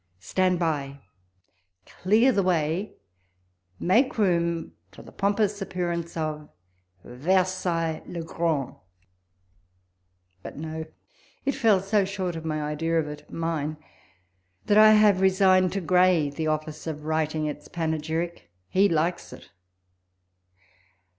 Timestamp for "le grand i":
8.07-8.75